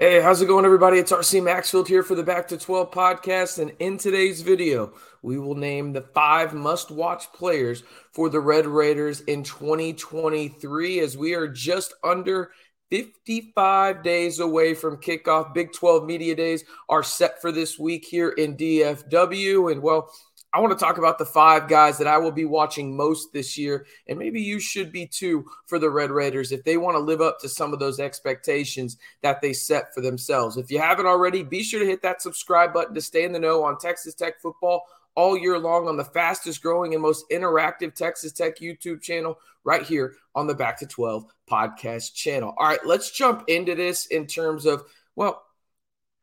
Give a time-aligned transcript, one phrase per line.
[0.00, 0.98] Hey, how's it going, everybody?
[0.98, 3.58] It's RC Maxfield here for the Back to 12 podcast.
[3.58, 7.82] And in today's video, we will name the five must watch players
[8.12, 12.52] for the Red Raiders in 2023 as we are just under
[12.92, 15.52] 55 days away from kickoff.
[15.52, 19.72] Big 12 media days are set for this week here in DFW.
[19.72, 20.12] And well,
[20.52, 23.58] I want to talk about the five guys that I will be watching most this
[23.58, 27.00] year, and maybe you should be too for the Red Raiders if they want to
[27.00, 30.56] live up to some of those expectations that they set for themselves.
[30.56, 33.38] If you haven't already, be sure to hit that subscribe button to stay in the
[33.38, 37.92] know on Texas Tech football all year long on the fastest growing and most interactive
[37.94, 42.54] Texas Tech YouTube channel right here on the Back to 12 podcast channel.
[42.56, 44.84] All right, let's jump into this in terms of,
[45.14, 45.42] well,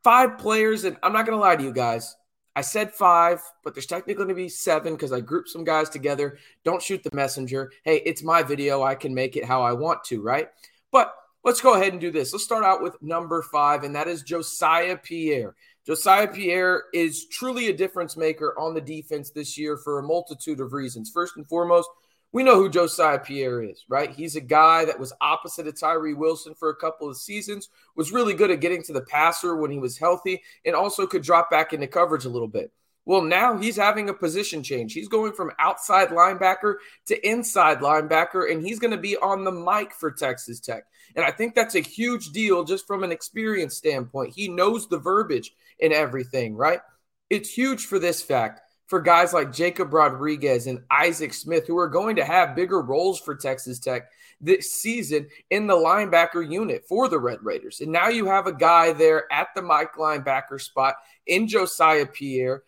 [0.04, 2.16] five players, and I'm not going to lie to you guys.
[2.56, 5.90] I said five, but there's technically going to be seven because I grouped some guys
[5.90, 6.38] together.
[6.64, 7.72] Don't shoot the messenger.
[7.84, 8.82] Hey, it's my video.
[8.82, 10.50] I can make it how I want to, right?
[10.92, 12.32] But let's go ahead and do this.
[12.32, 15.56] Let's start out with number five, and that is Jesiah Pierre.
[15.86, 20.62] Jesiah Pierre is truly a difference maker on the defense this year for a multitude
[20.62, 21.12] of reasons.
[21.12, 21.90] First and foremost,
[22.36, 24.12] we know who Jesiah Pierre is, right?
[24.12, 28.12] He's a guy that was opposite of Tyree Wilson for a couple of seasons, was
[28.12, 31.50] really good at getting to the passer when he was healthy, and also could drop
[31.50, 32.74] back into coverage a little bit.
[33.06, 34.92] Well, now he's having a position change.
[34.92, 39.54] He's going from outside linebacker to inside linebacker, and he's going to be on the
[39.54, 40.84] Mike for Texas Tech.
[41.16, 44.34] And I think that's a huge deal just from an experience standpoint.
[44.36, 46.82] He knows the verbiage and everything, right?
[47.30, 51.90] It's huge for this fact for guys like Jacob Rodriguez and Isaac Smith, who are
[51.90, 57.08] going to have bigger roles for Texas Tech this season in the linebacker unit for
[57.08, 57.82] the Red Raiders.
[57.82, 62.64] And now you have a guy there at the Mike linebacker spot in Jesiah Pierre.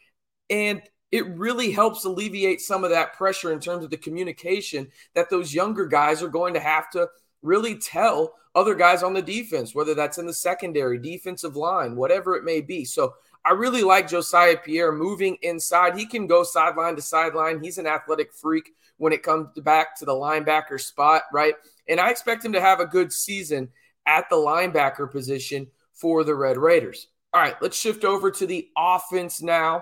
[0.50, 5.30] And it really helps alleviate some of that pressure in terms of the communication that
[5.30, 7.08] those younger guys are going to have to
[7.42, 12.36] really tell other guys on the defense, whether that's in the secondary, defensive line, whatever
[12.36, 12.84] it may be.
[12.84, 13.14] So
[13.48, 15.98] I really like Jesiah Pierre moving inside.
[15.98, 17.64] He can go sideline to sideline.
[17.64, 21.54] He's an athletic freak when it comes back to the linebacker spot, right?
[21.88, 23.70] And I expect him to have a good season
[24.06, 27.08] at the linebacker position for the Red Raiders.
[27.34, 29.82] All right, let's shift over to the offense now.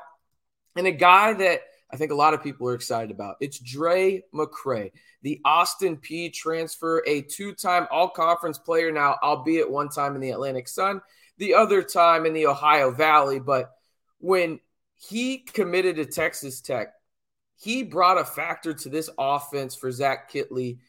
[0.76, 1.62] And a guy that
[1.96, 3.38] I think a lot of people are excited about.
[3.40, 4.92] It's Drae McCray,
[5.22, 10.22] the Austin Peay transfer, a two time all conference player now, albeit one time in
[10.22, 11.02] the Atlantic Sun
[11.38, 13.40] the other time in the Ohio Valley.
[13.40, 13.72] But
[14.20, 14.60] when
[14.96, 16.94] he committed to Texas Tech,
[17.56, 20.80] he brought a factor to this offense for Zach Kittley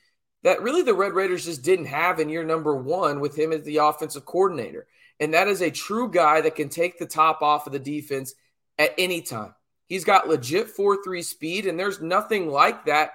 [0.42, 3.62] that really the Red Raiders just didn't have in year number one with him as
[3.62, 4.88] the offensive coordinator.
[5.20, 8.34] And that is a true guy that can take the top off of the defense
[8.76, 9.54] at any time.
[9.86, 13.12] He's got legit 4 3 speed, and there's nothing like that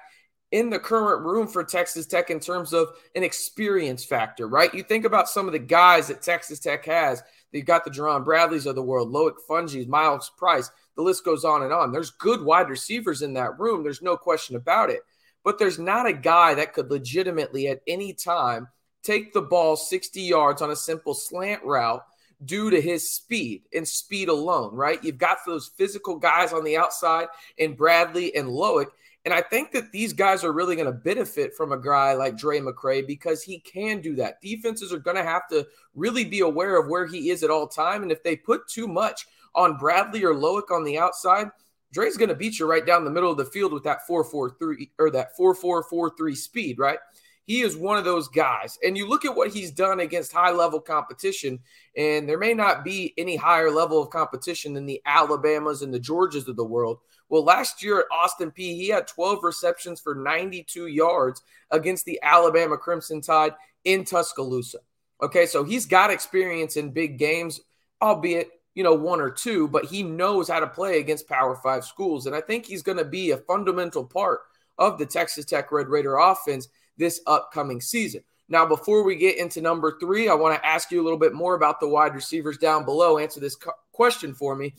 [0.51, 4.73] in the current room for Texas Tech in terms of an experience factor, right?
[4.73, 7.23] You think about some of the guys that Texas Tech has.
[7.53, 10.69] They've got the Jerand Bradleys of the world, Loic Fouonjis, Myles Price.
[10.95, 11.91] The list goes on and on.
[11.91, 13.83] There's good wide receivers in that room.
[13.83, 15.01] There's no question about it.
[15.43, 18.67] But there's not a guy that could legitimately at any time
[19.03, 22.03] take the ball 60 yards on a simple slant route
[22.45, 25.03] due to his speed and speed alone, right?
[25.03, 28.87] You've got those physical guys on the outside in Bradley and Loic
[29.23, 32.37] and I think that these guys are really going to benefit from a guy like
[32.37, 34.41] Drae McCray because he can do that.
[34.41, 37.67] Defenses are going to have to really be aware of where he is at all
[37.67, 38.01] time.
[38.01, 41.47] And if they put too much on Bradley or Loic on the outside,
[41.93, 44.89] Drae's going to beat you right down the middle of the field with that 4-4-3
[44.97, 46.99] or that 4-4-4-3 speed, right?
[47.45, 48.77] He is one of those guys.
[48.83, 51.59] And you look at what he's done against high level competition,
[51.97, 55.99] and there may not be any higher level of competition than the Alabamas and the
[55.99, 56.99] Georgias of the world.
[57.29, 61.41] Well, last year at Austin Peay, he had 12 receptions for 92 yards
[61.71, 63.53] against the Alabama Crimson Tide
[63.85, 64.79] in Tuscaloosa.
[65.21, 67.61] Okay, so he's got experience in big games,
[68.01, 71.85] albeit, you know, one or two, but he knows how to play against Power Five
[71.85, 72.25] schools.
[72.25, 74.41] And I think he's going to be a fundamental part
[74.77, 76.67] of the Texas Tech Red Raider offense
[77.01, 78.23] this upcoming season.
[78.47, 81.33] Now, before we get into number three, I want to ask you a little bit
[81.33, 83.17] more about the wide receivers down below.
[83.17, 83.57] Answer this
[83.91, 84.75] question for me.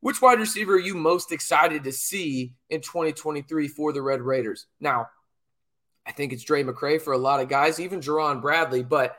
[0.00, 4.66] Which wide receiver are you most excited to see in 2023 for the Red Raiders?
[4.80, 5.08] Now,
[6.06, 9.16] I think it's Drae McCray for a lot of guys, even Jerand Bradley, but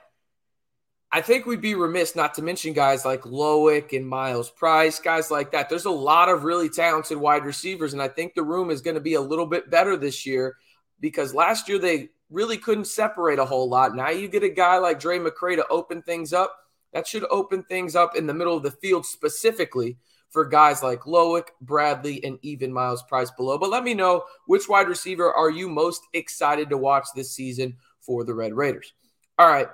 [1.11, 5.31] I think we'd be remiss not to mention guys like Loic and Myles Price, guys
[5.31, 5.69] like that.
[5.69, 8.95] There's a lot of really talented wide receivers, and I think the room is going
[8.95, 10.57] to be a little bit better this year
[10.99, 13.95] because last year they really couldn't separate a whole lot.
[13.95, 16.55] Now you get a guy like Drae McCray to open things up.
[16.93, 19.97] That should open things up in the middle of the field specifically
[20.29, 23.57] for guys like Loic, Bradley, and even Myles Price below.
[23.57, 27.75] But let me know which wide receiver are you most excited to watch this season
[28.01, 28.93] for the Red Raiders.
[29.37, 29.67] All right.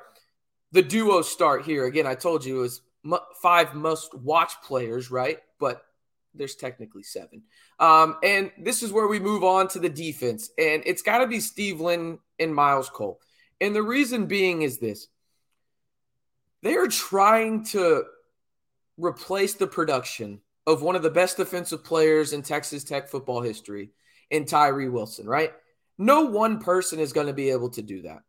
[0.71, 1.85] the duo start here.
[1.85, 2.81] Again, I told you it was
[3.41, 5.39] five must watch players, right?
[5.59, 5.83] But
[6.33, 7.43] there's technically seven.
[7.79, 10.49] Um, and this is where we move on to the defense.
[10.57, 13.19] And it's got to be Steve Linton and Myles Cole.
[13.59, 15.07] And the reason being is this
[16.63, 18.03] they're trying to
[18.97, 23.89] replace the production of one of the best defensive players in Texas Tech football history
[24.29, 25.51] in Tyree Wilson, right?
[25.97, 28.19] No one person is going to be able to do that.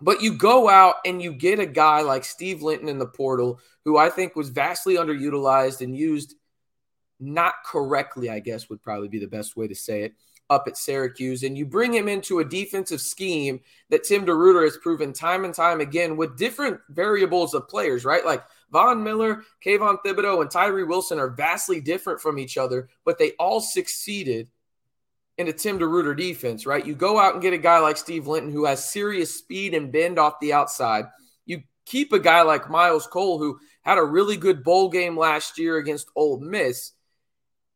[0.00, 3.60] But you go out and you get a guy like Steve Linton in the portal,
[3.84, 6.34] who I think was vastly underutilized and used
[7.20, 10.14] not correctly, I guess would probably be the best way to say it,
[10.50, 11.42] up at Syracuse.
[11.42, 15.54] And you bring him into a defensive scheme that Tim DeRuyter has proven time and
[15.54, 18.24] time again with different variables of players, right?
[18.24, 23.18] Like Von Miller, Kayvon Thibodeaux, and Tyree Wilson are vastly different from each other, but
[23.18, 24.48] they all succeeded
[25.38, 26.86] in a Tim DeRuyter defense, right?
[26.86, 29.90] You go out and get a guy like Steve Linton who has serious speed and
[29.90, 31.06] bend off the outside.
[31.46, 35.58] You keep a guy like Myles Cole who had a really good bowl game last
[35.58, 36.92] year against Ole Miss,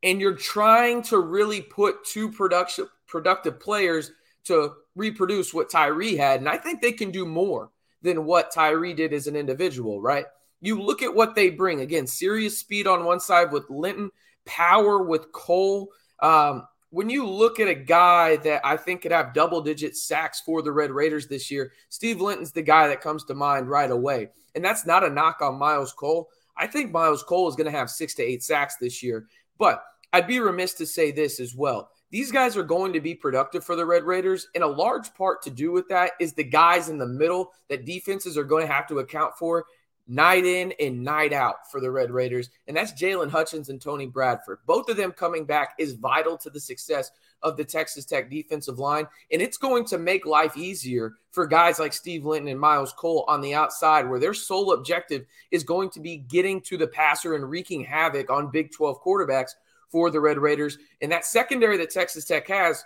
[0.03, 4.13] and you're trying to really put two production productive players
[4.45, 7.71] to reproduce what Tyree had, and I think they can do more
[8.03, 10.27] than what Tyree did as an individual, right?
[10.61, 14.11] You look at what they bring again, serious speed on one side with Linton,
[14.45, 15.89] power with Cole.
[16.21, 20.41] Um, when you look at a guy that I think could have double digit sacks
[20.41, 23.91] for the Red Raiders this year, Steve Linton's the guy that comes to mind right
[23.91, 24.31] away.
[24.55, 26.31] And that's not a knock on Myles Cole.
[26.57, 29.27] I think Myles Cole is going to have six to eight sacks this year.
[29.59, 29.83] But
[30.13, 31.91] I'd be remiss to say this as well.
[32.11, 34.49] These guys are going to be productive for the Red Raiders.
[34.55, 37.85] And a large part to do with that is the guys in the middle that
[37.85, 39.67] defenses are going to have to account for
[40.07, 42.49] night in and night out for the Red Raiders.
[42.67, 44.61] And that's Jaylon Hutchings and Tony Bradford.
[44.67, 47.11] Both of them coming back is vital to the success
[47.43, 49.07] of the Texas Tech defensive line.
[49.31, 53.25] And it's going to make life easier for guys like Steve Linton and Myles Cole
[53.29, 57.35] on the outside, where their sole objective is going to be getting to the passer
[57.35, 59.53] and wreaking havoc on Big 12 quarterbacks
[59.91, 60.79] for the Red Raiders.
[61.01, 62.85] And that secondary that Texas Tech has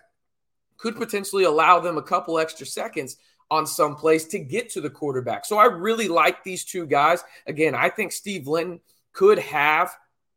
[0.77, 3.17] could potentially allow them a couple extra seconds
[3.51, 5.45] on some place to get to the quarterback.
[5.45, 7.23] So I really like these two guys.
[7.47, 8.81] Again, I think Steve Linton
[9.13, 9.95] could have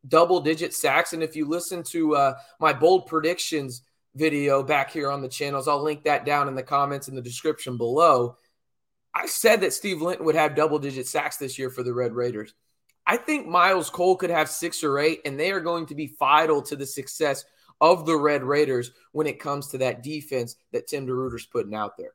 [0.08, 1.12] double digit sacks.
[1.12, 3.82] And if you listen to uh, my bold predictions
[4.16, 7.22] video back here on the channels, I'll link that down in the comments in the
[7.22, 8.36] description below.
[9.14, 12.12] I said that Steve Linton would have double digit sacks this year for the Red
[12.12, 12.54] Raiders.
[13.06, 16.14] I think Myles Cole could have six or eight, and they are going to be
[16.18, 17.44] vital to the success
[17.80, 21.96] of the Red Raiders when it comes to that defense that Tim DeRuyter's putting out
[21.96, 22.12] there.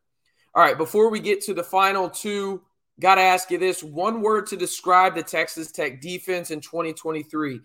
[0.53, 2.61] All right, before we get to the final two,
[2.99, 7.61] got to ask you this one word to describe the Texas Tech defense in 2023.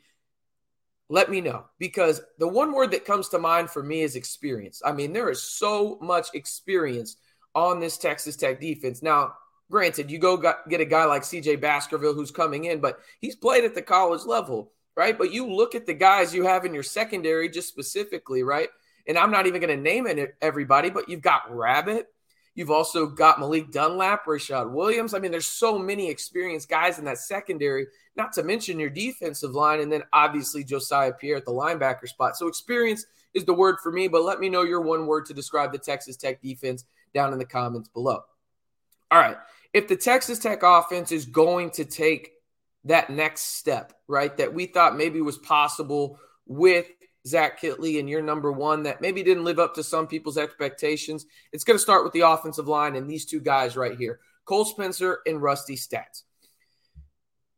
[1.09, 4.83] Let me know because the one word that comes to mind for me is experience.
[4.85, 7.17] I mean, there is so much experience
[7.55, 9.03] on this Texas Tech defense.
[9.03, 9.35] Now,
[9.71, 13.65] granted, you go get a guy like CJ Baskerville who's coming in, but he's played
[13.65, 15.17] at the college level, right?
[15.17, 18.69] But you look at the guys you have in your secondary just specifically, right?
[19.07, 22.07] And I'm not even going to name it everybody, but you've got Rabbit,
[22.57, 25.13] You've also got Malik Dunlap, Rashad Williams.
[25.13, 27.87] I mean, there's so many experienced guys in that secondary,
[28.17, 32.35] not to mention your defensive line, and then obviously Jesiah Pierre at the linebacker spot.
[32.35, 33.05] So experience
[33.35, 35.79] is the word for me, but let me know your one word to describe the
[35.79, 38.25] Texas Tech defense down in the comments below.
[39.11, 39.37] All right.
[39.75, 42.33] If the Texas Tech offense is going to take
[42.85, 46.87] that next step, right, that we thought maybe was possible with
[47.27, 51.27] Zach Kittley and your number one that maybe didn't live up to some people's expectations.
[51.53, 54.65] It's going to start with the offensive line and these two guys right here Cole
[54.65, 56.23] Spencer and Rusty Staats.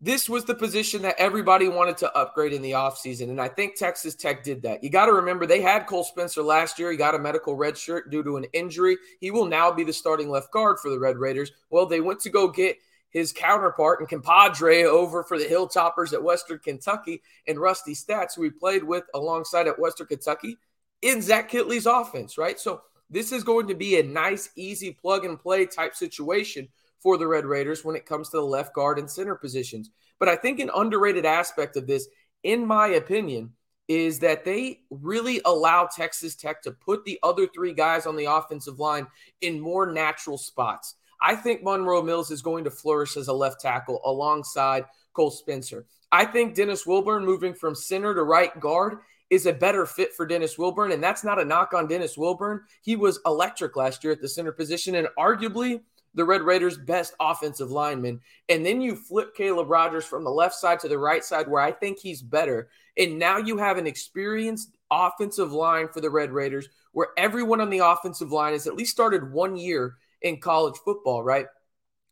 [0.01, 3.31] This was the position that everybody wanted to upgrade in the offseason.
[3.31, 4.85] And I think Texas Tech did that.
[4.85, 6.93] You got to remember they had Cole Spencer last year.
[6.93, 8.97] He got a medical red shirt due to an injury.
[9.21, 11.51] He will now be the starting left guard for the Red Raiders.
[11.69, 12.79] Well, they went to go get
[13.11, 18.43] his counterpart and compadre over for the Hilltoppers at Western Kentucky and Rusty Staats, who
[18.43, 20.57] he played with alongside at Western Kentucky
[21.03, 22.59] in Zach Kittley's offense, right?
[22.59, 26.69] So this is going to be a nice, easy plug and play type situation
[27.01, 29.91] for the Red Raiders when it comes to the left guard and center positions.
[30.19, 32.09] But I think an underrated aspect of this,
[32.43, 33.53] in my opinion,
[33.87, 38.27] is that they really allow Texas Tech to put the other three guys on the
[38.27, 39.07] offensive line
[39.41, 40.97] in more natural spots.
[41.21, 45.87] I think Monroe Mills is going to flourish as a left tackle alongside Cole Spencer.
[46.13, 48.99] I think Dennis Wilburn moving from center to right guard
[49.31, 50.93] is a better fit for Dennis Wilburn.
[50.93, 52.63] And that's not a knock on Dennis Wilburn.
[52.83, 55.81] He was electric last year at the center position and arguably
[56.15, 58.21] the Red Raiders' best offensive lineman.
[58.49, 61.63] And then you flip Caleb Rogers from the left side to the right side, where
[61.63, 62.71] I think he's better.
[62.97, 67.71] And now you have an experienced offensive line for the Red Raiders, where everyone on
[67.71, 71.47] the offensive line has at least started one year in college football, right?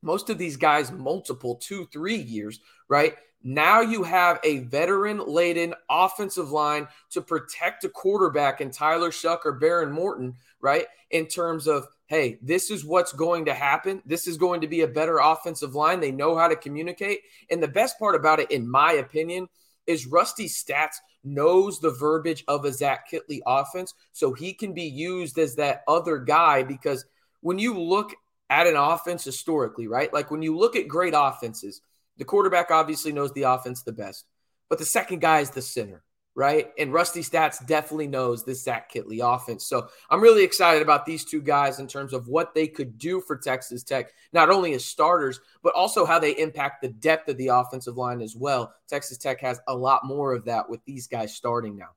[0.07, 3.17] most of these guys multiple two, three years, right?
[3.43, 9.45] Now you have a veteran laden offensive line to protect a quarterback in Tyler Shough
[9.45, 10.87] or Behren Morton, right?
[11.11, 14.03] In terms of, hey, this is what's going to happen.
[14.07, 16.01] This is going to be a better offensive line.
[16.01, 17.21] They know how to communicate.
[17.51, 19.49] And the best part about it, in my opinion,
[19.87, 23.95] is Rusty Staats knows the verbiage of a Zach Kittley offense.
[24.13, 27.05] So he can be used as that other guy because
[27.47, 28.13] when you look
[28.51, 30.13] at an offense historically, right?
[30.13, 31.81] Like when you look at great offenses,
[32.17, 34.27] the quarterback obviously knows the offense the best,
[34.69, 36.03] but the second guy is the center,
[36.35, 36.73] right?
[36.77, 39.65] And Rusty Staats definitely knows this Zach Kittley offense.
[39.65, 43.21] So I'm really excited about these two guys in terms of what they could do
[43.21, 47.37] for Texas Tech, not only as starters, but also how they impact the depth of
[47.37, 48.75] the offensive line as well.
[48.89, 51.91] Texas Tech has a lot more of that with these guys starting now.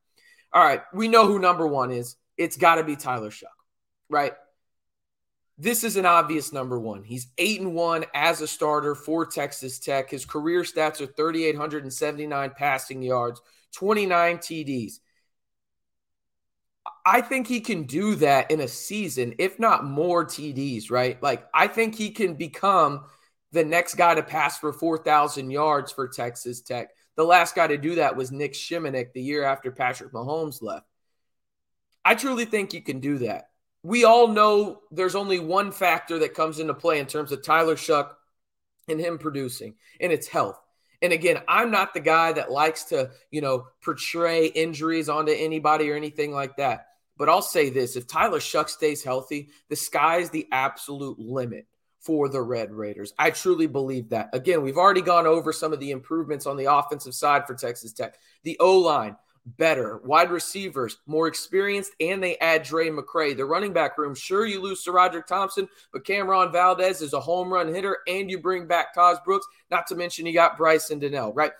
[0.53, 2.17] All right, we know who number one is.
[2.37, 3.47] It's got to be Tyler Shough,
[4.11, 4.33] right?
[5.59, 7.03] This is an obvious number one.
[7.03, 10.09] He's eight and one as a starter for Texas Tech.
[10.09, 13.41] His career stats are 3,879 passing yards,
[13.73, 14.99] 29 TDs.
[17.05, 21.21] I think he can do that in a season, if not more TDs, right?
[21.21, 23.03] Like, I think he can become
[23.51, 26.89] the next guy to pass for 4,000 yards for Texas Tech.
[27.17, 30.85] The last guy to do that was Nick Shimonek the year after Patrick Mahomes left.
[32.05, 33.48] I truly think you can do that
[33.83, 37.75] we all know there's only one factor that comes into play in terms of Tyler
[37.75, 38.09] Shough
[38.87, 40.59] and him producing, and it's health.
[41.01, 45.89] And again, I'm not the guy that likes to, you know, portray injuries onto anybody
[45.89, 46.87] or anything like that.
[47.17, 51.67] But I'll say this if Tyler Shough stays healthy, the sky's the absolute limit
[51.99, 53.13] for the Red Raiders.
[53.19, 54.29] I truly believe that.
[54.33, 57.93] Again, we've already gone over some of the improvements on the offensive side for Texas
[57.93, 58.15] Tech.
[58.43, 59.17] The O line,
[59.57, 59.97] better.
[60.03, 63.35] Wide receivers, more experienced, and they add Drae McCray.
[63.35, 67.51] The running back room, sure, you lose SaRodorick Thompson, but Cam'Ron Valdez is a home
[67.51, 71.33] run hitter, and you bring back Tahj Brooks, not to mention you got Bryson Donnell,
[71.33, 71.51] right?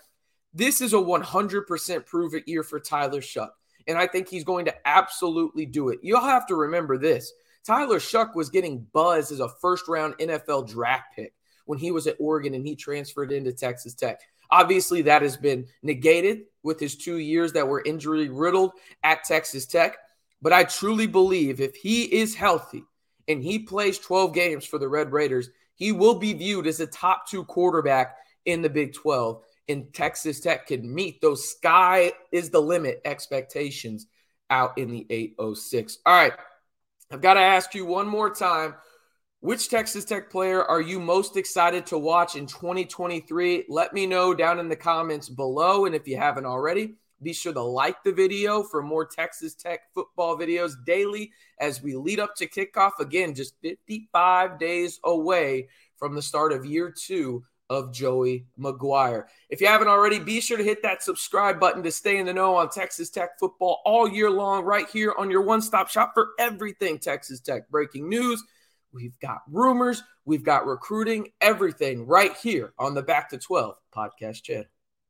[0.52, 3.50] This is a 100% prove it year for Tyler Shough,
[3.86, 6.00] and I think he's going to absolutely do it.
[6.02, 7.32] You'll have to remember this.
[7.64, 11.34] Tyler Shough was getting buzz as a first round NFL draft pick
[11.66, 14.20] when he was at Oregon and he transferred into Texas Tech.
[14.52, 19.66] Obviously, that has been negated with his two years that were injury riddled at Texas
[19.66, 19.96] Tech.
[20.42, 22.84] But I truly believe if he is healthy
[23.28, 26.86] and he plays 12 games for the Red Raiders, he will be viewed as a
[26.86, 29.42] top two quarterback in the Big 12.
[29.68, 34.06] And Texas Tech can meet those sky is the limit expectations
[34.50, 35.98] out in the 806.
[36.04, 36.32] All right.
[37.10, 38.74] I've got to ask you one more time
[39.40, 43.64] which Texas Tech player are you most excited to watch in 2023?
[43.68, 45.86] Let me know down in the comments below.
[45.86, 49.80] And if you haven't already, be sure to like the video for more Texas Tech
[49.94, 52.92] football videos daily as we lead up to kickoff.
[52.98, 59.24] Again, just 55 days away from the start of year two of Joey McGuire.
[59.48, 62.34] If you haven't already, be sure to hit that subscribe button to stay in the
[62.34, 66.10] know on Texas Tech football all year long, right here on your one stop shop
[66.12, 67.70] for everything Texas Tech.
[67.70, 68.42] Breaking news
[68.92, 74.42] We've got rumors, we've got recruiting, everything right here on the Back to 12 podcast
[74.42, 74.64] channel.